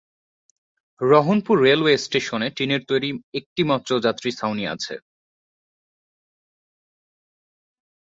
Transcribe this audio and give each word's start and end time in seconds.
Rohanpur 1.01 1.55
railway 1.61 1.95
স্টেশনে 1.97 2.47
টিনের 2.57 2.81
তৈরি 2.87 3.09
একটি 3.39 3.61
মাত্র 3.63 3.89
যাত্রী 3.99 4.29
ছাউনি 4.31 4.65
আছে। 4.67 4.95